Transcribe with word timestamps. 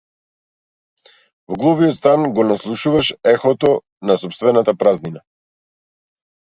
Во 1.53 1.59
глувиот 1.65 1.99
стан 1.99 2.27
го 2.39 2.47
наслушнуваш 2.53 3.13
ехото 3.35 3.73
на 4.09 4.19
сопствената 4.25 4.79
празнина. 4.83 5.27